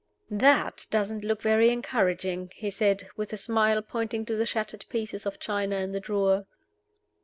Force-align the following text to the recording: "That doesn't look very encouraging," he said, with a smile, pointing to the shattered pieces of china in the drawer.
"That 0.31 0.87
doesn't 0.89 1.23
look 1.23 1.43
very 1.43 1.69
encouraging," 1.69 2.51
he 2.55 2.71
said, 2.71 3.07
with 3.15 3.31
a 3.33 3.37
smile, 3.37 3.83
pointing 3.83 4.25
to 4.25 4.35
the 4.35 4.47
shattered 4.47 4.83
pieces 4.89 5.27
of 5.27 5.37
china 5.39 5.75
in 5.75 5.91
the 5.91 5.99
drawer. 5.99 6.47